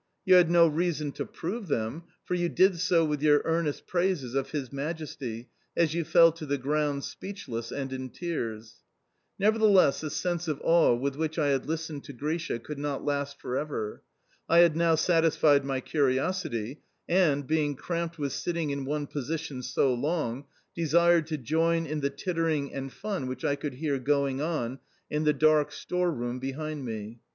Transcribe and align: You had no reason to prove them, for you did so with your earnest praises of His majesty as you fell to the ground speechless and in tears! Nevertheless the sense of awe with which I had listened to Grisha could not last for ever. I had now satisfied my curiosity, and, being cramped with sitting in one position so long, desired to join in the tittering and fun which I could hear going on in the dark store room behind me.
You 0.25 0.33
had 0.33 0.49
no 0.49 0.65
reason 0.65 1.11
to 1.11 1.27
prove 1.27 1.67
them, 1.67 2.05
for 2.25 2.33
you 2.33 2.49
did 2.49 2.79
so 2.79 3.05
with 3.05 3.21
your 3.21 3.43
earnest 3.45 3.85
praises 3.85 4.33
of 4.33 4.49
His 4.49 4.73
majesty 4.73 5.49
as 5.77 5.93
you 5.93 6.03
fell 6.03 6.31
to 6.31 6.45
the 6.47 6.57
ground 6.57 7.03
speechless 7.03 7.71
and 7.71 7.93
in 7.93 8.09
tears! 8.09 8.77
Nevertheless 9.37 10.01
the 10.01 10.09
sense 10.09 10.47
of 10.47 10.59
awe 10.63 10.95
with 10.95 11.17
which 11.17 11.37
I 11.37 11.49
had 11.49 11.67
listened 11.67 12.03
to 12.05 12.13
Grisha 12.13 12.57
could 12.57 12.79
not 12.79 13.05
last 13.05 13.39
for 13.39 13.55
ever. 13.55 14.01
I 14.49 14.61
had 14.61 14.75
now 14.75 14.95
satisfied 14.95 15.63
my 15.63 15.81
curiosity, 15.81 16.81
and, 17.07 17.45
being 17.45 17.75
cramped 17.75 18.17
with 18.17 18.33
sitting 18.33 18.71
in 18.71 18.85
one 18.85 19.05
position 19.05 19.61
so 19.61 19.93
long, 19.93 20.45
desired 20.73 21.27
to 21.27 21.37
join 21.37 21.85
in 21.85 21.99
the 21.99 22.09
tittering 22.09 22.73
and 22.73 22.91
fun 22.91 23.27
which 23.27 23.45
I 23.45 23.55
could 23.55 23.75
hear 23.75 23.99
going 23.99 24.41
on 24.41 24.79
in 25.11 25.25
the 25.25 25.31
dark 25.33 25.71
store 25.71 26.09
room 26.11 26.39
behind 26.39 26.85
me. 26.85 27.19